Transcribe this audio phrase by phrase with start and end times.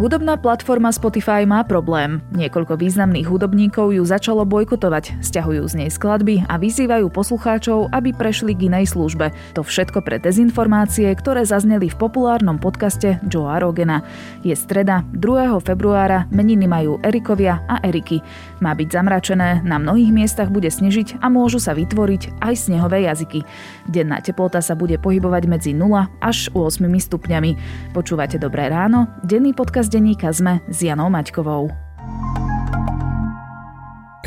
[0.00, 2.24] Hudobná platforma Spotify má problém.
[2.32, 8.56] Niekoľko významných hudobníkov ju začalo bojkotovať, stiahujú z nej skladby a vyzývajú poslucháčov, aby prešli
[8.56, 9.28] k inej službe.
[9.52, 14.00] To všetko pre dezinformácie, ktoré zazneli v populárnom podcaste Joea Rogena.
[14.40, 15.60] Je streda, 2.
[15.60, 18.24] februára, meniny majú Erikovia a Eriky.
[18.64, 23.44] Má byť zamračené, na mnohých miestach bude snežiť a môžu sa vytvoriť aj snehové jazyky.
[23.84, 25.92] Denná teplota sa bude pohybovať medzi 0
[26.24, 27.50] až 8 stupňami.
[27.92, 29.04] Počúvate Dobré ráno?
[29.20, 31.66] Denný podcast denníka ZME s Janou Maťkovou.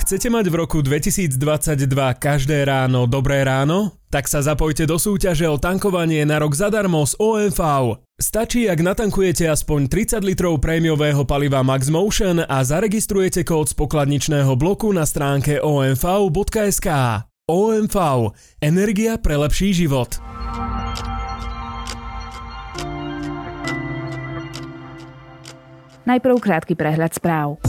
[0.03, 1.39] Chcete mať v roku 2022
[2.19, 3.95] každé ráno dobré ráno?
[4.11, 7.61] Tak sa zapojte do súťaže o tankovanie na rok zadarmo z OMV.
[8.19, 14.91] Stačí, ak natankujete aspoň 30 litrov prémiového paliva MaxMotion a zaregistrujete kód z pokladničného bloku
[14.91, 16.89] na stránke omv.sk.
[17.47, 17.95] OMV.
[18.59, 20.19] Energia pre lepší život.
[26.03, 27.63] Najprv krátky prehľad správ.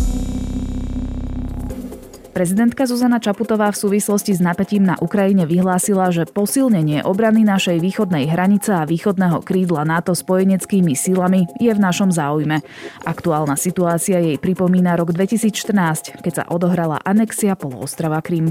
[2.35, 8.27] Prezidentka Zuzana Čaputová v súvislosti s napätím na Ukrajine vyhlásila, že posilnenie obrany našej východnej
[8.27, 12.59] hranice a východného krídla NATO spojeneckými sílami je v našom záujme.
[13.07, 18.51] Aktuálna situácia jej pripomína rok 2014, keď sa odohrala anexia poloostrova Krym.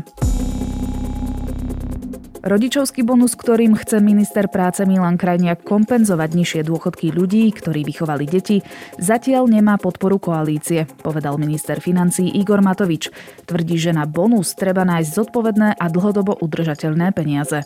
[2.43, 8.59] Rodičovský bonus, ktorým chce minister práce Milan Krajniak kompenzovať nižšie dôchodky ľudí, ktorí vychovali deti,
[8.99, 13.15] zatiaľ nemá podporu koalície, povedal minister financí Igor Matovič.
[13.47, 17.63] Tvrdí, že na bonus treba nájsť zodpovedné a dlhodobo udržateľné peniaze.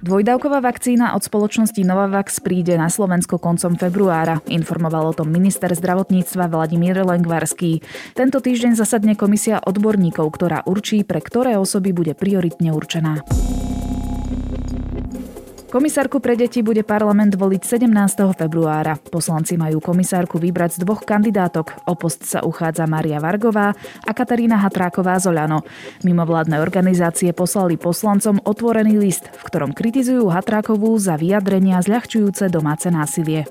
[0.00, 6.48] Dvojdávková vakcína od spoločnosti Novavax príde na Slovensko koncom februára, informoval o tom minister zdravotníctva
[6.48, 7.84] Vladimír Lengvarský.
[8.16, 13.20] Tento týždeň zasadne komisia odborníkov, ktorá určí, pre ktoré osoby bude prioritne určená.
[15.70, 17.86] Komisárku pre deti bude parlament voliť 17.
[18.34, 18.98] februára.
[18.98, 21.86] Poslanci majú komisárku vybrať z dvoch kandidátok.
[21.86, 23.70] O post sa uchádza Maria Vargová
[24.02, 25.62] a Katarína Hatráková Zoľano.
[26.02, 33.46] Mimovládne organizácie poslali poslancom otvorený list, v ktorom kritizujú Hatrákovú za vyjadrenia zľahčujúce domáce násilie.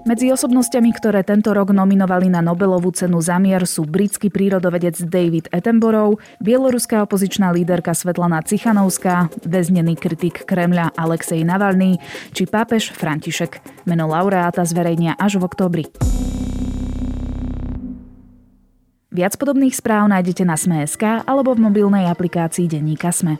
[0.00, 5.52] Medzi osobnostiami, ktoré tento rok nominovali na Nobelovú cenu za mier sú britský prírodovedec David
[5.52, 12.00] Attenborough, bieloruská opozičná líderka Svetlana Cichanovská, väznený kritik Kremľa Alexej Navalny
[12.32, 13.60] či pápež František.
[13.84, 15.84] Meno laureáta zverejnia až v oktobri.
[19.12, 23.36] Viac podobných správ nájdete na Sme.sk alebo v mobilnej aplikácii Denníka Sme.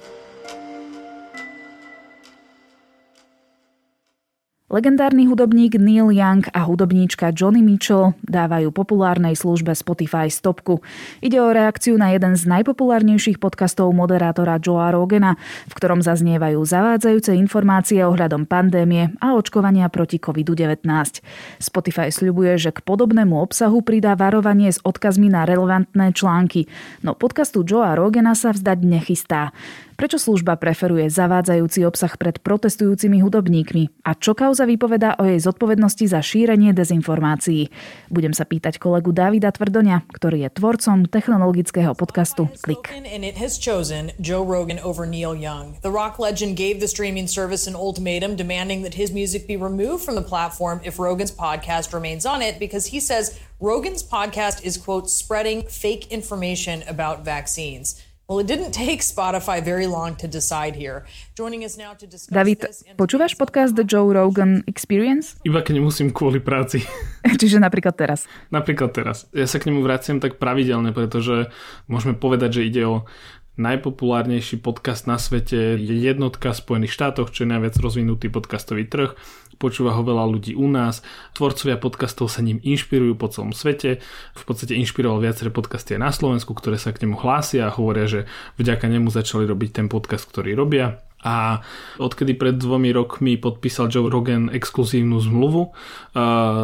[4.70, 10.78] Legendárny hudobník Neil Young a hudobníčka Johnny Mitchell dávajú populárnej službe Spotify stopku.
[11.19, 15.34] Ide o reakciu na jeden z najpopulárnejších podcastov moderátora Joea Rogena,
[15.66, 20.87] v ktorom zaznievajú zavádzajúce informácie ohľadom pandémie a očkovania proti COVID-19.
[21.58, 26.70] Spotify sľubuje, že k podobnému obsahu pridá varovanie s odkazmi na relevantné články,
[27.02, 29.50] no podcastu Joea Rogena sa vzdať nechystá.
[30.00, 34.00] Prečo služba preferuje zavádzajúci obsah pred protestujúcimi hudobníkmi?
[34.09, 37.69] A čo kauza vypovedá o jej zodpovednosti za šírenie dezinformácií?
[38.09, 42.88] Budem sa pýtať kolegu Davida Tvrdoňa, ktorý je tvorcom technologického podcastu Klik.
[45.84, 50.00] The rock legend gave the streaming service an ultimatum demanding that his music be removed
[50.00, 54.81] from the platform if Rogan's podcast remains on it because he says Rogan's podcast is,
[54.81, 58.00] quote, spreading fake information about vaccines.
[58.31, 61.03] Well, it didn't take Spotify very long to decide here.
[61.35, 62.63] Joining us now to discuss David,
[62.95, 65.35] počúvaš podcast The Joe Rogan Experience?
[65.43, 66.79] Iba keď nemusím kvôli práci.
[67.43, 68.31] Čiže napríklad teraz?
[68.55, 69.27] Napríklad teraz.
[69.35, 71.51] Ja sa k nemu vraciam tak pravidelne, pretože
[71.91, 72.97] môžeme povedať, že ide o
[73.59, 79.19] najpopulárnejší podcast na svete, je jednotka v Spojených štátoch, čo je najviac rozvinutý podcastový trh
[79.60, 81.04] počúva ho veľa ľudí u nás,
[81.37, 84.00] tvorcovia podcastov sa ním inšpirujú po celom svete,
[84.32, 88.09] v podstate inšpiroval viaceré podcasty aj na Slovensku, ktoré sa k nemu hlásia a hovoria,
[88.09, 88.20] že
[88.56, 91.10] vďaka nemu začali robiť ten podcast, ktorý robia.
[91.20, 91.61] A
[92.00, 95.72] odkedy pred dvomi rokmi podpísal Joe Rogan exkluzívnu zmluvu uh,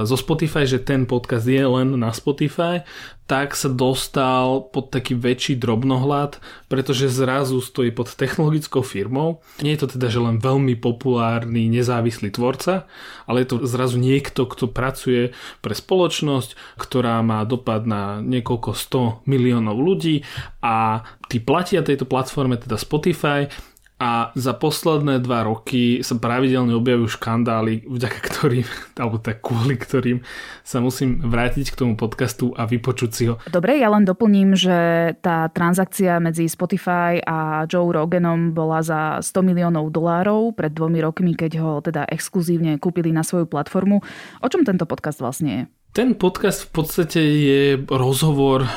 [0.08, 2.80] zo Spotify, že ten podcast je len na Spotify,
[3.26, 6.38] tak sa dostal pod taký väčší drobnohľad,
[6.70, 9.42] pretože zrazu stojí pod technologickou firmou.
[9.60, 12.86] Nie je to teda, že len veľmi populárny nezávislý tvorca,
[13.26, 19.26] ale je to zrazu niekto, kto pracuje pre spoločnosť, ktorá má dopad na niekoľko 100
[19.26, 20.22] miliónov ľudí
[20.62, 23.50] a tí platia tejto platforme, teda Spotify,
[23.96, 28.68] a za posledné dva roky sa pravidelne objavujú škandály, vďaka ktorým,
[29.00, 30.20] alebo tak kvôli ktorým
[30.60, 33.40] sa musím vrátiť k tomu podcastu a vypočuť si ho.
[33.48, 34.76] Dobre, ja len doplním, že
[35.24, 41.32] tá transakcia medzi Spotify a Joe Roganom bola za 100 miliónov dolárov pred dvomi rokmi,
[41.32, 44.04] keď ho teda exkluzívne kúpili na svoju platformu.
[44.44, 45.62] O čom tento podcast vlastne je?
[45.96, 48.68] Ten podcast v podstate je rozhovor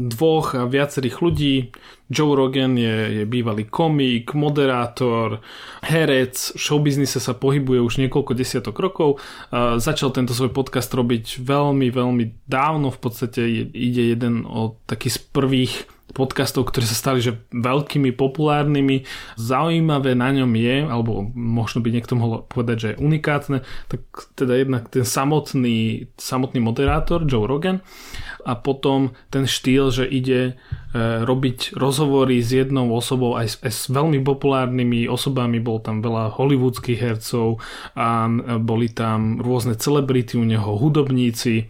[0.00, 1.54] dvoch a viacerých ľudí.
[2.10, 5.38] Joe Rogan je, je bývalý komik, moderátor,
[5.86, 9.22] herec, v showbiznise sa pohybuje už niekoľko desiatok rokov.
[9.52, 15.12] Uh, začal tento svoj podcast robiť veľmi, veľmi dávno, v podstate ide jeden o taký
[15.12, 19.06] z prvých podcastov, ktoré sa stali že veľkými, populárnymi.
[19.38, 24.00] Zaujímavé na ňom je, alebo možno by niekto mohol povedať, že je unikátne, tak
[24.34, 27.80] teda jednak ten samotný, samotný moderátor Joe Rogan
[28.44, 30.52] a potom ten štýl, že ide e,
[31.22, 36.34] robiť rozhovory s jednou osobou aj s, aj s veľmi populárnymi osobami, bol tam veľa
[36.34, 37.60] hollywoodských hercov
[37.94, 38.26] a
[38.58, 41.68] boli tam rôzne celebrity u neho, hudobníci.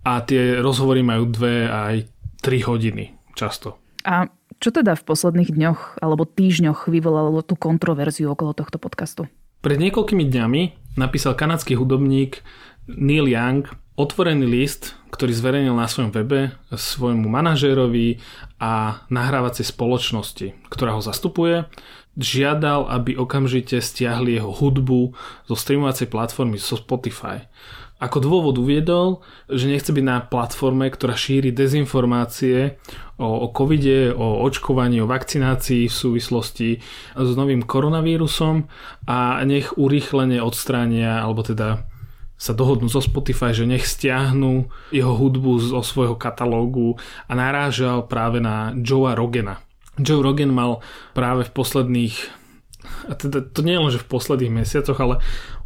[0.00, 2.08] A tie rozhovory majú dve aj
[2.40, 3.80] tri hodiny často.
[4.04, 4.28] A
[4.60, 9.24] čo teda v posledných dňoch alebo týždňoch vyvolalo tú kontroverziu okolo tohto podcastu?
[9.60, 10.62] Pred niekoľkými dňami
[11.00, 12.44] napísal kanadský hudobník
[12.88, 13.68] Neil Young
[14.00, 18.24] otvorený list, ktorý zverejnil na svojom webe svojmu manažérovi
[18.56, 21.68] a nahrávacej spoločnosti, ktorá ho zastupuje,
[22.16, 25.12] žiadal, aby okamžite stiahli jeho hudbu
[25.44, 27.44] zo streamovacej platformy zo Spotify.
[28.00, 32.80] Ako dôvod uviedol, že nechce byť na platforme, ktorá šíri dezinformácie
[33.20, 36.80] o, o covide, o očkovaní, o vakcinácii v súvislosti
[37.12, 38.64] s novým koronavírusom
[39.04, 41.84] a nech urýchlene odstránia, alebo teda
[42.40, 44.64] sa dohodnú zo Spotify, že nech stiahnu
[44.96, 46.96] jeho hudbu zo svojho katalógu
[47.28, 49.60] a narážal práve na Joea Rogena.
[50.00, 50.80] Joe Rogan mal
[51.12, 52.39] práve v posledných
[53.08, 55.14] a teda to nie je len, že v posledných mesiacoch, ale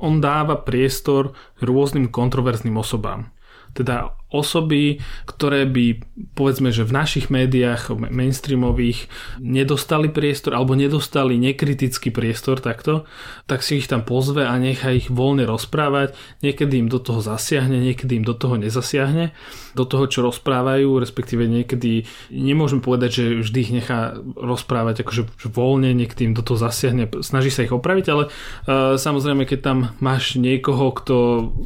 [0.01, 3.35] on dáva priestor rôznym kontroverzným osobám.
[3.75, 4.99] Teda osoby,
[5.31, 6.03] ktoré by
[6.35, 9.07] povedzme, že v našich médiách mainstreamových
[9.39, 13.07] nedostali priestor alebo nedostali nekritický priestor takto,
[13.47, 16.19] tak si ich tam pozve a nechá ich voľne rozprávať.
[16.43, 19.31] Niekedy im do toho zasiahne, niekedy im do toho nezasiahne.
[19.79, 25.95] Do toho, čo rozprávajú, respektíve niekedy nemôžem povedať, že vždy ich nechá rozprávať akože voľne,
[25.95, 30.35] niekedy im do toho zasiahne, snaží sa ich opraviť, ale uh, samozrejme, keď tam máš
[30.41, 31.17] niekoho, kto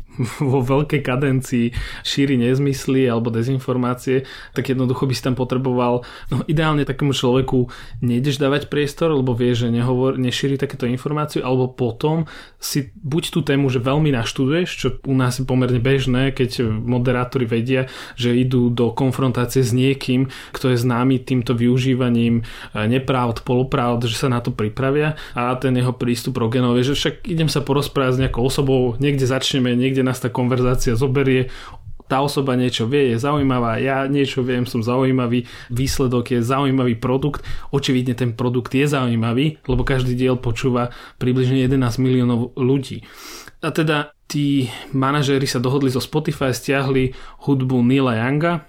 [0.53, 1.67] vo veľkej kadencii
[2.03, 6.02] šíri nez nezmysly alebo dezinformácie, tak jednoducho by si tam potreboval,
[6.34, 7.70] no ideálne takému človeku
[8.02, 12.26] nejdeš dávať priestor, lebo vie, že nehovor, nešíri takéto informáciu, alebo potom
[12.58, 17.46] si buď tú tému, že veľmi naštuduješ, čo u nás je pomerne bežné, keď moderátori
[17.46, 17.87] vedia,
[18.19, 24.19] že idú do konfrontácie s niekým, kto je známy týmto využívaním eh, nepravd, polopravd, že
[24.19, 28.19] sa na to pripravia a ten jeho prístup Rogenov je, že však idem sa porozprávať
[28.19, 31.52] s nejakou osobou, niekde začneme, niekde nás tá konverzácia zoberie,
[32.08, 37.44] tá osoba niečo vie, je zaujímavá, ja niečo viem, som zaujímavý, výsledok je zaujímavý produkt,
[37.70, 40.90] očividne ten produkt je zaujímavý, lebo každý diel počúva
[41.20, 43.05] približne 11 miliónov ľudí.
[43.60, 47.12] A teda tí manažéri sa dohodli zo Spotify, stiahli
[47.44, 48.64] hudbu Nila Younga,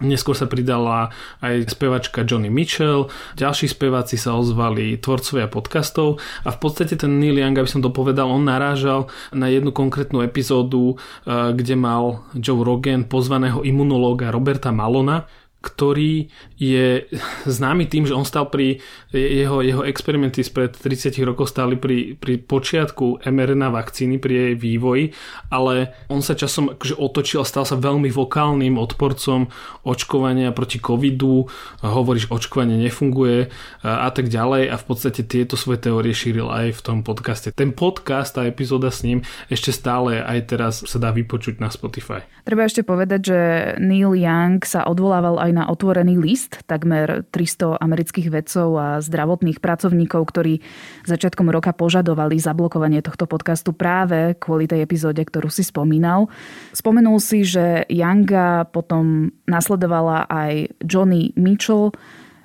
[0.00, 1.12] Neskôr sa pridala
[1.44, 7.36] aj spevačka Johnny Mitchell, ďalší speváci sa ozvali tvorcovia podcastov a v podstate ten Neil
[7.36, 12.64] Young, aby som to povedal, on narážal na jednu konkrétnu epizódu, eh, kde mal Joe
[12.64, 15.28] Rogan pozvaného imunológa Roberta Malona,
[15.60, 17.04] ktorý je
[17.44, 18.80] známy tým, že on stal pri
[19.12, 25.04] jeho, jeho experimenty spred 30 rokov stali pri, pri počiatku mRNA vakcíny, pri jej vývoji,
[25.52, 29.52] ale on sa časom akože otočil a stal sa veľmi vokálnym odporcom
[29.84, 31.44] očkovania proti covidu,
[31.84, 33.52] hovorí, že očkovanie nefunguje
[33.84, 37.52] a, a tak ďalej a v podstate tieto svoje teórie šíril aj v tom podcaste.
[37.52, 39.20] Ten podcast, tá epizóda s ním
[39.52, 42.24] ešte stále aj teraz sa dá vypočuť na Spotify.
[42.44, 43.40] Treba ešte povedať, že
[43.78, 49.58] Neil Young sa odvolával aj aj na otvorený list takmer 300 amerických vedcov a zdravotných
[49.58, 50.62] pracovníkov, ktorí
[51.10, 56.30] začiatkom roka požadovali zablokovanie tohto podcastu práve kvôli tej epizóde, ktorú si spomínal.
[56.70, 61.90] Spomenul si, že Younga potom nasledovala aj Johnny Mitchell.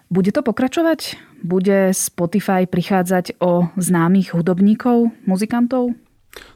[0.10, 1.22] Bude to pokračovať?
[1.46, 5.94] Bude Spotify prichádzať o známych hudobníkov, muzikantov?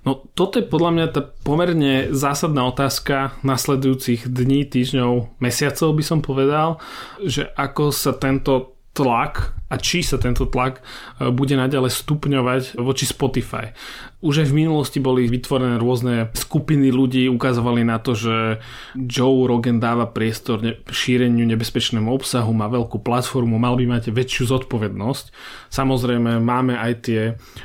[0.07, 6.19] No toto je podľa mňa tá pomerne zásadná otázka nasledujúcich dní, týždňov, mesiacov by som
[6.24, 6.79] povedal,
[7.21, 13.05] že ako sa tento tlak a či sa tento tlak e, bude naďalej stupňovať voči
[13.07, 13.71] Spotify.
[14.19, 18.59] Už aj v minulosti boli vytvorené rôzne skupiny ľudí, ukazovali na to, že
[18.99, 20.59] Joe Rogan dáva priestor
[20.91, 25.25] šíreniu nebezpečnému obsahu, má veľkú platformu, mal by mať väčšiu zodpovednosť.
[25.71, 27.21] Samozrejme máme aj tie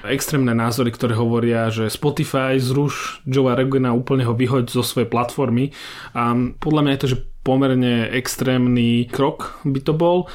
[0.07, 5.75] extrémne názory, ktoré hovoria, že Spotify zruš Joe Rogana, úplne ho vyhoď zo svojej platformy.
[6.15, 10.27] A podľa mňa je to, že pomerne extrémny krok by to bol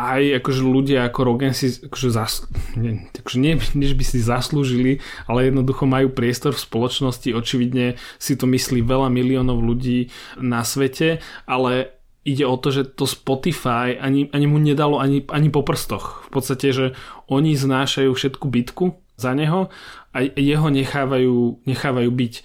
[0.00, 5.04] aj akože ľudia ako Rogan si akože zas, nie, akože nie, než by si zaslúžili,
[5.28, 10.08] ale jednoducho majú priestor v spoločnosti, očividne si to myslí veľa miliónov ľudí
[10.40, 15.48] na svete, ale ide o to, že to Spotify ani, ani mu nedalo ani, ani
[15.52, 16.24] po prstoch.
[16.28, 16.86] V podstate, že
[17.28, 19.68] oni znášajú všetku bitku za neho
[20.16, 22.34] a jeho nechávajú, nechávajú byť.
[22.36, 22.42] E,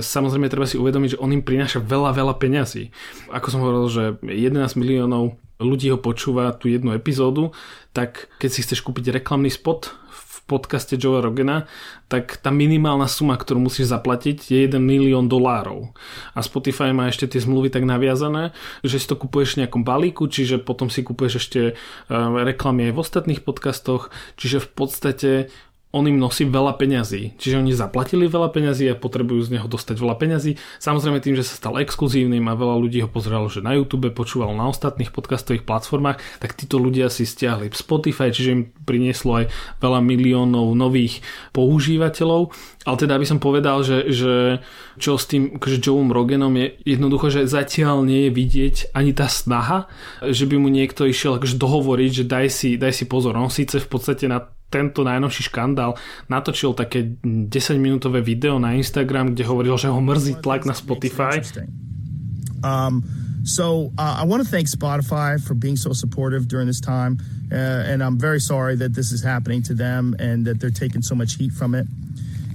[0.00, 2.92] samozrejme treba si uvedomiť, že on im prináša veľa, veľa peňazí.
[3.32, 7.52] Ako som hovoril, že 11 miliónov ľudí ho počúva tú jednu epizódu,
[7.96, 11.66] tak keď si chceš kúpiť reklamný spot v podcaste Joe Rogena,
[12.06, 15.90] tak tá minimálna suma, ktorú musíš zaplatiť, je 1 milión dolárov.
[16.36, 18.54] A Spotify má ešte tie zmluvy tak naviazané,
[18.86, 21.72] že si to kupuješ v nejakom balíku, čiže potom si kupuješ ešte e,
[22.46, 25.30] reklamy aj v ostatných podcastoch, čiže v podstate
[25.96, 27.40] on im nosí veľa peňazí.
[27.40, 30.60] Čiže oni zaplatili veľa peňazí a potrebujú z neho dostať veľa peňazí.
[30.76, 34.52] Samozrejme tým, že sa stal exkluzívnym a veľa ľudí ho pozeralo, že na YouTube, počúval
[34.52, 39.44] na ostatných podcastových platformách, tak títo ľudia si stiahli Spotify, čiže im prinieslo aj
[39.80, 41.24] veľa miliónov nových
[41.56, 42.52] používateľov.
[42.84, 44.60] Ale teda aby som povedal, že, že
[45.00, 49.26] čo s tým akože Joeom Roganom je jednoducho, že zatiaľ nie je vidieť ani tá
[49.26, 49.88] snaha,
[50.20, 53.34] že by mu niekto išiel akože dohovoriť, že daj si, daj si pozor.
[53.40, 55.94] On síce v podstate na tento najnovší škandál
[56.28, 61.38] natočil také 10-minútové video na Instagram, kde hovoril, že ho mrzí tlak na Spotify.
[62.64, 63.04] Um,
[63.44, 67.86] so uh, I want to thank Spotify for being so supportive during this time, uh,
[67.86, 71.14] and I'm very sorry that this is happening to them and that they're taking so
[71.14, 71.86] much heat from it.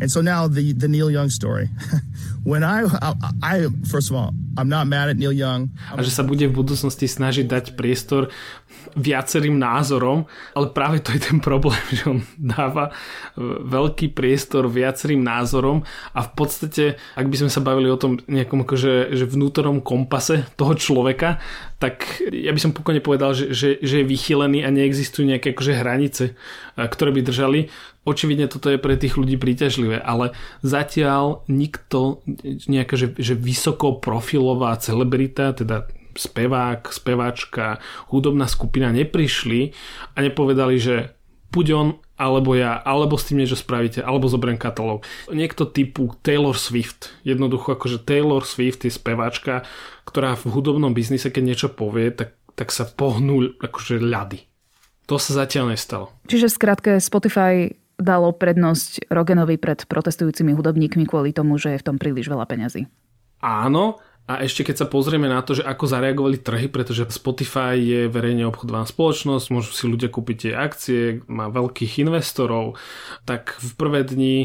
[0.02, 1.70] And so now the the Neil Young story.
[2.44, 3.14] when I, I,
[3.44, 5.70] I first of all, I'm not mad at Neil Young.
[5.94, 8.34] A že sa bude v budúcnosti snažiť dať priestor
[8.98, 10.26] viacerým názorom,
[10.58, 12.92] ale práve to je ten problém, že on dáva
[13.40, 15.84] veľký priestor viacerým názorom
[16.14, 16.84] a v podstate,
[17.16, 21.42] ak by sme sa bavili o tom nejakom akože, že vnútornom kompase toho človeka,
[21.82, 25.74] tak ja by som pokojne povedal, že, že, že je vychylený a neexistujú nejaké akože
[25.82, 26.24] hranice,
[26.78, 27.60] ktoré by držali.
[28.06, 32.22] Očividne toto je pre tých ľudí príťažlivé, ale zatiaľ nikto
[32.70, 37.80] nejaká že, že vysokoprofilová celebrita, teda spevák, speváčka,
[38.12, 39.76] hudobná skupina neprišli
[40.16, 40.96] a nepovedali, že
[41.52, 45.04] buď on, alebo ja, alebo s tým niečo spravíte, alebo zoberiem katalóg.
[45.28, 47.12] Niekto typu Taylor Swift.
[47.28, 49.68] Jednoducho akože Taylor Swift je speváčka,
[50.08, 54.48] ktorá v hudobnom biznise, keď niečo povie, tak, tak sa pohnú akože ľady.
[55.12, 56.16] To sa zatiaľ nestalo.
[56.32, 61.86] Čiže v skratke Spotify dalo prednosť Rogenovi pred protestujúcimi hudobníkmi kvôli tomu, že je v
[61.86, 62.88] tom príliš veľa peňazí.
[63.42, 63.98] Áno,
[64.38, 68.48] a ešte keď sa pozrieme na to, že ako zareagovali trhy, pretože Spotify je verejne
[68.48, 72.80] obchodovaná spoločnosť, môžu si ľudia kúpiť tie akcie, má veľkých investorov,
[73.28, 74.36] tak v prvé dni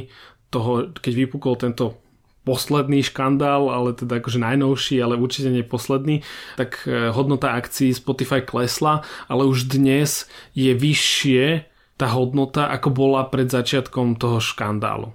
[0.51, 2.01] toho, keď vypukol tento
[2.47, 6.23] posledný škandál, ale teda akože najnovší, ale určite nie posledný,
[6.55, 11.67] tak e, hodnota akcií Spotify klesla, ale už dnes je vyššie
[11.99, 15.11] tá hodnota, ako bola pred začiatkom toho škandálu.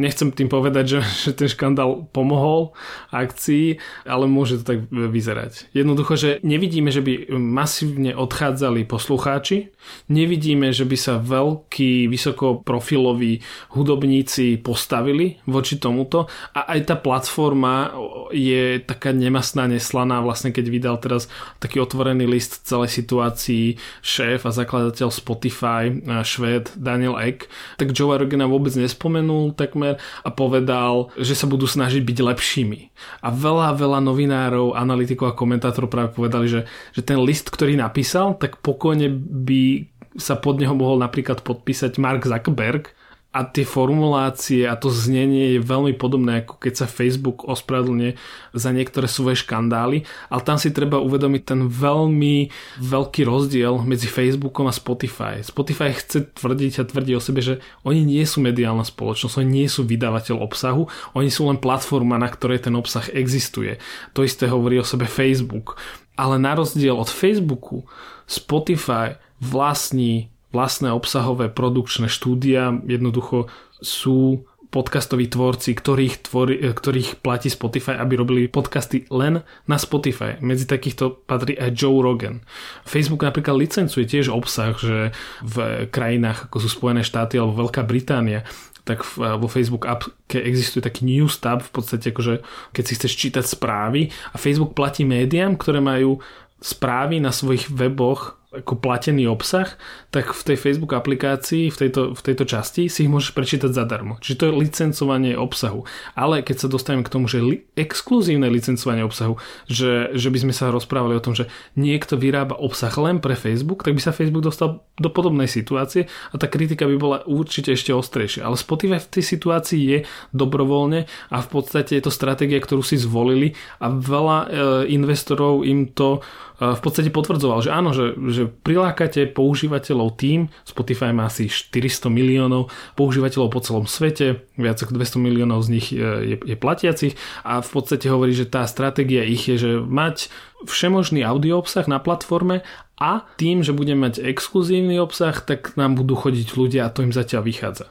[0.00, 2.72] Nechcem tým povedať, že, že ten škandál pomohol
[3.12, 3.76] akcii,
[4.08, 5.68] ale môže to tak vyzerať.
[5.76, 9.76] Jednoducho, že nevidíme, že by masívne odchádzali poslucháči,
[10.08, 13.44] nevidíme, že by sa veľkí, vysokoprofiloví
[13.76, 16.24] hudobníci postavili voči tomuto
[16.56, 17.92] a aj tá platforma
[18.32, 21.28] je taká nemastná, neslaná, vlastne keď vydal teraz
[21.60, 25.90] taký otvorený list celej situácii šéf a zakladateľ Spotify,
[26.22, 32.04] švéd Daniel Ek, tak Joe Rogana vôbec nespomenul takmer a povedal, že sa budú snažiť
[32.04, 32.80] byť lepšími.
[33.24, 36.60] A veľa, veľa novinárov, analytikov a komentátorov práve povedali, že,
[36.92, 42.26] že ten list, ktorý napísal, tak pokojne by sa pod neho mohol napríklad podpísať Mark
[42.26, 42.90] Zuckerberg,
[43.30, 48.18] a tie formulácie a to znenie je veľmi podobné, ako keď sa Facebook ospravedlne
[48.50, 52.50] za niektoré svoje škandály, ale tam si treba uvedomiť ten veľmi
[52.82, 55.46] veľký rozdiel medzi Facebookom a Spotify.
[55.46, 59.68] Spotify chce tvrdiť a tvrdí o sebe, že oni nie sú mediálna spoločnosť, oni nie
[59.70, 63.78] sú vydavateľ obsahu, oni sú len platforma, na ktorej ten obsah existuje.
[64.18, 65.78] To isté hovorí o sebe Facebook.
[66.18, 67.86] Ale na rozdiel od Facebooku,
[68.26, 77.50] Spotify vlastní vlastné obsahové produkčné štúdia jednoducho sú podcastoví tvorci, ktorých, tvori, e, ktorých platí
[77.50, 80.38] Spotify, aby robili podcasty len na Spotify.
[80.38, 82.46] Medzi takýchto patrí aj Joe Rogan.
[82.86, 85.10] Facebook napríklad licencuje tiež obsah, že
[85.42, 88.46] v krajinách ako sú Spojené štáty alebo Veľká Británia
[88.80, 92.42] tak vo Facebook appke existuje taký news tab, v podstate akože
[92.74, 96.18] keď si chceš čítať správy a Facebook platí médiám, ktoré majú
[96.58, 99.78] správy na svojich weboch ako platený obsah,
[100.10, 104.18] tak v tej Facebook aplikácii, v tejto, v tejto časti si ich môžeš prečítať zadarmo.
[104.18, 105.86] Čiže to je licencovanie obsahu.
[106.18, 109.38] Ale keď sa dostaneme k tomu, že li, exkluzívne licencovanie obsahu,
[109.70, 111.46] že, že by sme sa rozprávali o tom, že
[111.78, 116.34] niekto vyrába obsah len pre Facebook, tak by sa Facebook dostal do podobnej situácie a
[116.34, 118.42] tá kritika by bola určite ešte ostrejšia.
[118.42, 119.98] Ale Spotify v tej situácii je
[120.34, 124.46] dobrovoľne a v podstate je to stratégia, ktorú si zvolili a veľa e,
[124.90, 126.18] investorov im to
[126.60, 132.68] v podstate potvrdzoval, že áno, že, že prilákate používateľov tým, Spotify má asi 400 miliónov
[133.00, 137.16] používateľov po celom svete, viac ako 200 miliónov z nich je, je platiacich
[137.48, 140.28] a v podstate hovorí, že tá stratégia ich je, že mať
[140.68, 142.60] všemožný audio obsah na platforme
[143.00, 147.16] a tým, že budeme mať exkluzívny obsah, tak nám budú chodiť ľudia a to im
[147.16, 147.88] zatiaľ vychádza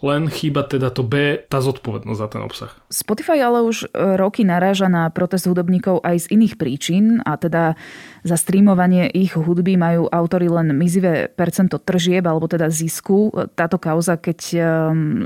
[0.00, 2.72] len chýba teda to B, tá zodpovednosť za ten obsah.
[2.88, 7.76] Spotify ale už e, roky naráža na protest hudobníkov aj z iných príčin a teda
[8.24, 13.32] za streamovanie ich hudby majú autory len mizivé percento tržieb alebo teda zisku.
[13.52, 14.58] Táto kauza, keď e,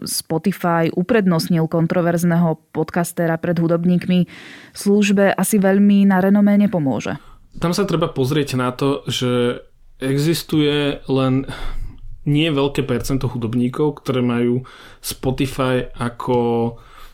[0.05, 4.27] Spotify uprednostnil kontroverzného podcastera pred hudobníkmi,
[4.75, 7.17] službe asi veľmi na renomé nepomôže.
[7.63, 9.63] Tam sa treba pozrieť na to, že
[10.03, 11.47] existuje len
[12.25, 14.65] nie veľké percento hudobníkov, ktoré majú
[15.05, 16.37] Spotify ako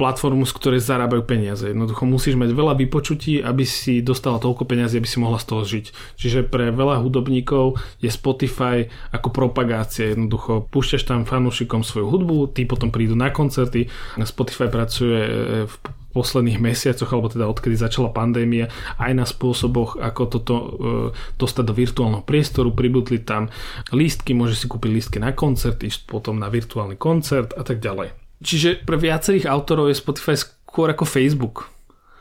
[0.01, 1.69] platformu, z ktorej zarábajú peniaze.
[1.69, 5.63] Jednoducho musíš mať veľa vypočutí, aby si dostala toľko peniazy, aby si mohla z toho
[5.69, 6.17] žiť.
[6.17, 10.17] Čiže pre veľa hudobníkov je Spotify ako propagácia.
[10.17, 13.93] Jednoducho púšťaš tam fanúšikom svoju hudbu, tí potom prídu na koncerty.
[14.25, 15.21] Spotify pracuje
[15.69, 15.75] v
[16.11, 18.67] posledných mesiacoch, alebo teda odkedy začala pandémia,
[18.99, 20.69] aj na spôsoboch, ako toto e,
[21.39, 23.47] dostať do virtuálneho priestoru, pribudli tam
[23.95, 28.20] lístky, môže si kúpiť lístky na koncert, ísť potom na virtuálny koncert a tak ďalej.
[28.41, 31.69] Čiže pre viacerých autorov je Spotify skôr ako Facebook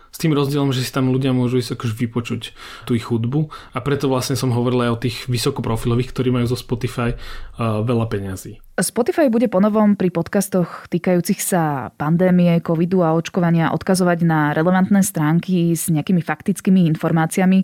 [0.10, 2.42] s tým rozdielom, že si tam ľudia môžu ísť akože vypočuť
[2.90, 6.58] tú ich hudbu a preto vlastne som hovoril aj o tých vysokoprofilových, ktorí majú zo
[6.58, 8.58] Spotify uh, veľa peňazí.
[8.82, 15.78] Spotify bude ponovom pri podcastoch týkajúcich sa pandémie, covidu a očkovania odkazovať na relevantné stránky
[15.78, 17.62] s nejakými faktickými informáciami.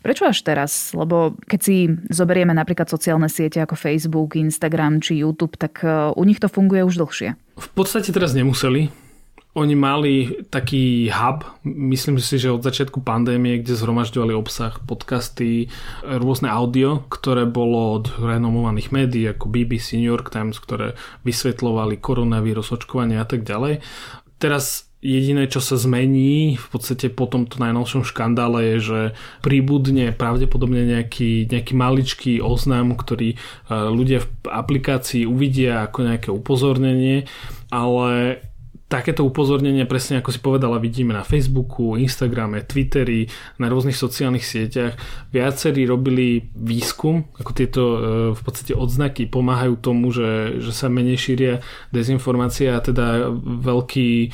[0.00, 0.96] Prečo až teraz?
[0.96, 6.40] Lebo keď si zoberieme napríklad sociálne siete ako Facebook, Instagram či YouTube, tak u nich
[6.40, 7.36] to funguje už dlhšie.
[7.60, 8.88] V podstate teraz nemuseli,
[9.50, 15.66] oni mali taký hub, myslím si, že od začiatku pandémie, kde zhromažďovali obsah, podcasty,
[16.06, 20.94] rôzne audio, ktoré bolo od renomovaných médií ako BBC, New York Times, ktoré
[21.26, 23.82] vysvetľovali koronavírus, očkovanie a tak ďalej.
[24.38, 29.00] Teraz jediné, čo sa zmení v podstate po tomto najnovšom škandále je, že
[29.40, 33.36] príbudne pravdepodobne nejaký, nejaký maličký oznam, ktorý e,
[33.72, 37.24] ľudia v aplikácii uvidia ako nejaké upozornenie,
[37.72, 38.44] ale
[38.90, 43.30] takéto upozornenia, presne ako si povedala, vidíme na Facebooku, Instagrame, Twitteri,
[43.62, 44.98] na rôznych sociálnych sieťach.
[45.30, 47.98] Viacerí robili výskum, ako tieto e,
[48.34, 51.62] v podstate odznaky pomáhajú tomu, že, že sa menej šíria
[51.94, 53.30] dezinformácie a teda
[53.62, 54.28] veľký e,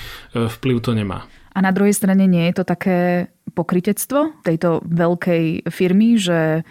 [0.49, 1.29] vplyv to nemá.
[1.53, 6.65] A na druhej strane nie je to také pokritectvo tejto veľkej firmy, že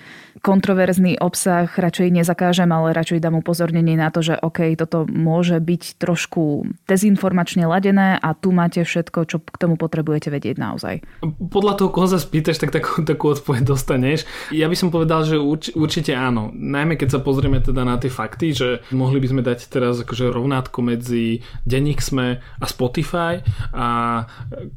[0.45, 5.97] kontroverzný obsah radšej nezakážem, ale radšej dám upozornenie na to, že OK, toto môže byť
[5.97, 11.01] trošku dezinformačne ladené a tu máte všetko, čo k tomu potrebujete vedieť naozaj.
[11.25, 14.29] Podľa toho, koho sa spýtaš, tak takú, takú odpoveď dostaneš.
[14.53, 16.53] Ja by som povedal, že urč, určite áno.
[16.53, 20.29] Najmä keď sa pozrieme teda na tie fakty, že mohli by sme dať teraz akože
[20.29, 23.41] rovnátko medzi Denník Sme a Spotify
[23.73, 23.87] a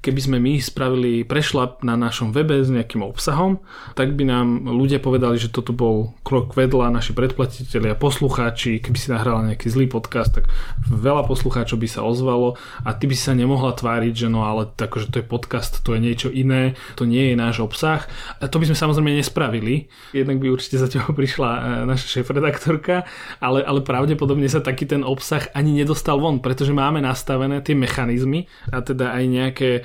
[0.01, 3.61] keby sme my spravili prešlap na našom webe s nejakým obsahom,
[3.93, 8.95] tak by nám ľudia povedali, že toto bol krok vedľa, naši predplatiteľi a poslucháči, keby
[8.95, 10.47] si nahrala nejaký zlý podcast, tak
[10.87, 12.55] veľa poslucháčov by sa ozvalo
[12.87, 15.99] a ty by sa nemohla tváriť, že no ale tako, že to je podcast, to
[15.99, 18.07] je niečo iné, to nie je náš obsah.
[18.39, 19.91] A to by sme samozrejme nespravili.
[20.15, 23.03] Jednak by určite za tebou prišla e, naša šéf-redaktorka,
[23.43, 28.47] ale, ale pravdepodobne sa taký ten obsah ani nedostal von, pretože máme nastavené tie mechanizmy
[28.71, 29.81] a teda aj nejaké e,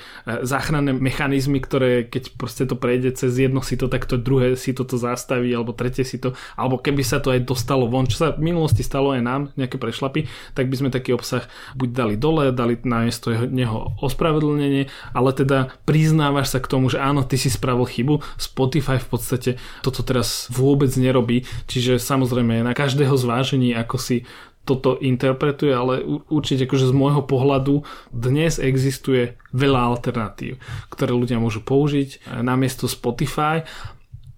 [0.45, 4.75] záchranné mechanizmy, ktoré keď proste to prejde cez jedno si to, tak to druhé si
[4.75, 8.27] toto zastaví alebo tretie si to, alebo keby sa to aj dostalo von, čo sa
[8.35, 11.47] v minulosti stalo aj nám, nejaké prešlapy, tak by sme taký obsah
[11.79, 16.91] buď dali dole, dali na miesto jeho, neho ospravedlnenie, ale teda priznávaš sa k tomu,
[16.91, 22.59] že áno, ty si spravil chybu, Spotify v podstate toto teraz vôbec nerobí, čiže samozrejme
[22.67, 24.27] na každého zvážení, ako si
[24.63, 25.99] toto interpretuje, ale
[26.31, 27.83] určite akože z môjho pohľadu
[28.15, 30.55] dnes existuje veľa alternatív,
[30.87, 32.23] ktoré ľudia môžu použiť.
[32.39, 33.67] Namiesto Spotify,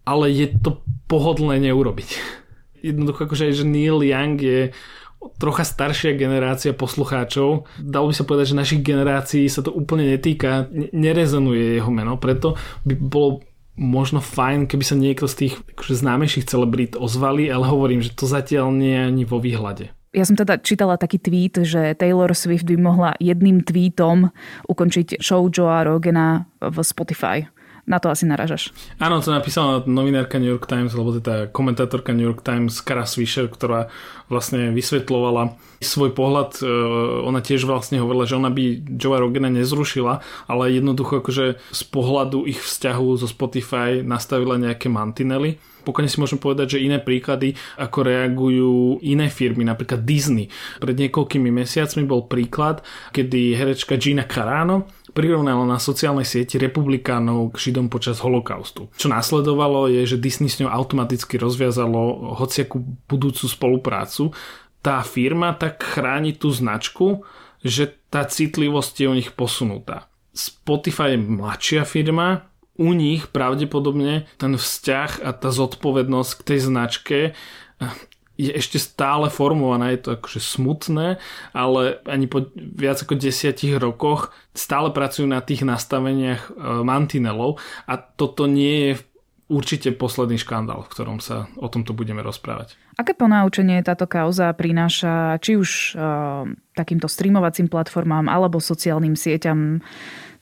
[0.06, 2.10] ale je to pohodlné neurobiť.
[2.88, 4.72] Jednoducho akože aj, že Neil Young je
[5.42, 7.66] trocha staršia generácia poslucháčov.
[7.82, 12.54] Dalo by sa povedať, že našich generácií sa to úplne netýka, nerezonuje jeho meno, preto
[12.86, 13.42] by bolo
[13.76, 18.24] možno fajn, keby sa niekto z tých akože známejších celebrít ozvali, ale hovorím, že to
[18.30, 19.92] zatiaľ nie je ani vo výhľade.
[20.16, 24.32] Ja som teda čítala taký tweet, že Taylor Swift by mohla jedným tweetom
[24.64, 27.44] ukončiť show Joea Rogena v Spotify.
[27.86, 28.74] Na to asi naražaš.
[28.98, 33.46] Áno, to napísala novinárka New York Times, alebo teda komentátorka New York Times Kara Swisher,
[33.46, 33.94] ktorá
[34.26, 35.54] vlastne vysvetlovala
[35.86, 36.58] svoj pohľad.
[36.60, 36.70] E,
[37.22, 40.18] ona tiež vlastne hovorila, že ona by Joea Rogena nezrušila,
[40.50, 46.42] ale jednoducho akože z pohľadu ich vzťahu zo Spotify nastavila nejaké mantinely pokojne si môžem
[46.42, 48.74] povedať, že iné príklady, ako reagujú
[49.06, 50.50] iné firmy, napríklad Disney.
[50.82, 52.82] Pred niekoľkými mesiacmi bol príklad,
[53.14, 58.92] kedy herečka Gina Carano prirovnala na sociálnej sieti republikánov k Židom počas holokaustu.
[59.00, 64.36] Čo následovalo je, že Disney s ňou automaticky rozviazalo hociakú budúcu spoluprácu.
[64.84, 67.24] Tá firma tak chráni tú značku,
[67.64, 70.12] že tá citlivosť je u nich posunutá.
[70.36, 77.18] Spotify je mladšia firma, u nich pravdepodobne ten vzťah a tá zodpovednosť k tej značke
[77.32, 77.92] eh,
[78.36, 81.08] je ešte stále formovaná, je to akože smutné,
[81.56, 87.96] ale ani po viac ako desiatich rokoch stále pracujú na tých nastaveniach eh, mantinelov a
[88.00, 88.92] toto nie je
[89.46, 92.78] určite posledný škandál, v ktorom sa o tomto budeme rozprávať.
[92.98, 99.84] Aké ponaučenie táto kauza prináša či už uh, takýmto streamovacím platformám alebo sociálnym sieťam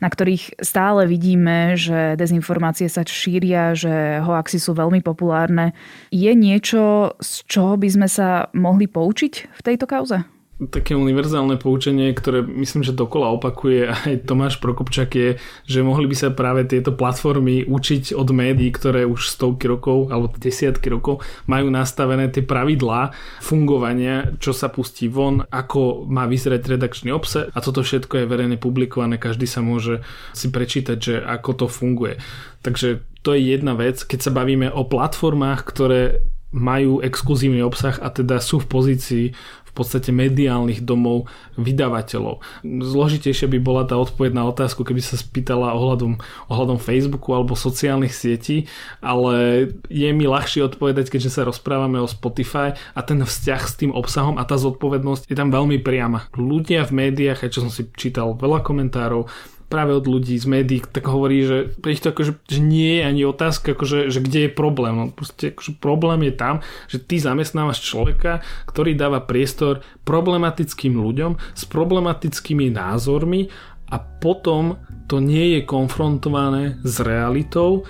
[0.04, 5.72] na ktorých stále vidíme, že dezinformácie sa šíria, že hoaxy sú veľmi populárne.
[6.12, 10.28] Je niečo, z čoho by sme sa mohli poučiť v tejto kauze?
[10.62, 15.30] Také univerzálne poučenie, ktoré myslím, že dokola opakuje aj Tomáš Prokopčak je,
[15.66, 20.30] že mohli by sa práve tieto platformy učiť od médií, ktoré už stovky rokov alebo
[20.38, 23.12] desiatky rokov majú nastavené tie pravidlá
[23.42, 28.58] fungovania, čo sa pustí von, ako má vyzerať redakčný obsah a toto všetko je verejne
[28.62, 32.22] publikované, každý sa môže si prečítať, že ako to funguje.
[32.64, 38.14] Takže to je jedna vec, keď sa bavíme o platformách, ktoré majú exkluzívny obsah a
[38.14, 39.26] teda sú v pozícii
[39.74, 41.26] v podstate mediálnych domov
[41.58, 42.46] vydavateľov.
[42.62, 48.14] Zložitejšia by bola tá odpoveď na otázku, keby sa spýtala ohľadom, ohľadom Facebooku alebo sociálnych
[48.14, 48.70] sietí,
[49.02, 53.90] ale je mi ľahšie odpovedať, keďže sa rozprávame o Spotify a ten vzťah s tým
[53.98, 56.30] obsahom a tá zodpovednosť je tam veľmi priama.
[56.38, 59.26] Ľudia v médiách, aj čo som si čítal veľa komentárov,
[59.74, 63.10] práve od ľudí z médií, tak hovorí, že pre ich to akože, že nie je
[63.10, 64.94] ani otázka, akože, že kde je problém.
[64.94, 71.42] No, proste akože problém je tam, že ty zamestnávaš človeka, ktorý dáva priestor problematickým ľuďom
[71.58, 73.50] s problematickými názormi
[73.90, 74.78] a potom
[75.10, 77.90] to nie je konfrontované s realitou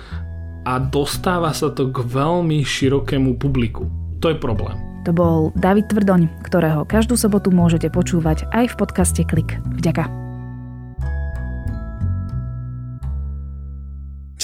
[0.64, 3.84] a dostáva sa to k veľmi širokému publiku.
[4.24, 4.80] To je problém.
[5.04, 9.60] To bol David Tvrdoň, ktorého každú sobotu môžete počúvať aj v podcaste Klik.
[9.76, 10.23] Vďaka.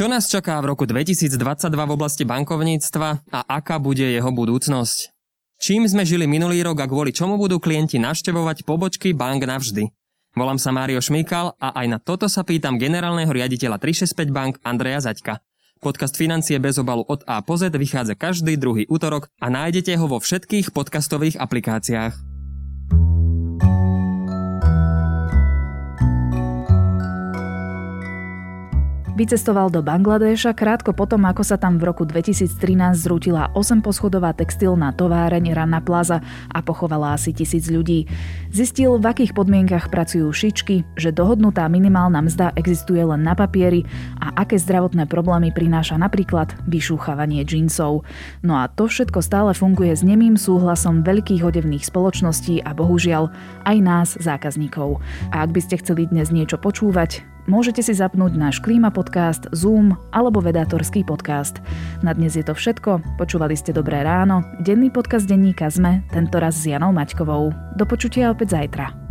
[0.00, 1.36] Čo nás čaká v roku 2022
[1.76, 5.12] v oblasti bankovníctva a aká bude jeho budúcnosť?
[5.60, 9.92] Čím sme žili minulý rok a kvôli čomu budú klienti navštevovať pobočky bank navždy?
[10.32, 15.04] Volám sa Mário Šmíkal a aj na toto sa pýtam generálneho riaditeľa 365 Bank Andreja
[15.04, 15.44] Zaďka.
[15.84, 20.08] Podcast Financie bez obalu od A po Z vychádza každý druhý útorok a nájdete ho
[20.08, 22.29] vo všetkých podcastových aplikáciách.
[29.20, 32.56] Vycestoval do Bangladeša krátko potom, ako sa tam v roku 2013
[32.96, 38.08] zrútila 8-poschodová textilná továreň Rana Plaza a pochovala asi tisíc ľudí.
[38.48, 43.84] Zistil, v akých podmienkach pracujú šičky, že dohodnutá minimálna mzda existuje len na papieri
[44.24, 48.08] a aké zdravotné problémy prináša napríklad vyšúchavanie džínsov.
[48.40, 53.28] No a to všetko stále funguje s nemým súhlasom veľkých odevných spoločností a bohužiaľ
[53.68, 54.96] aj nás, zákazníkov.
[55.28, 59.96] A ak by ste chceli dnes niečo počúvať, Môžete si zapnúť náš Klíma podcast, Zoom
[60.12, 61.60] alebo Vedátorský podcast.
[62.04, 63.20] Na dnes je to všetko.
[63.20, 67.52] Počúvali ste Dobré ráno, denný podcast denníka ZME, tentoraz s Janou Maťkovou.
[67.76, 69.09] Do počutia opäť zajtra.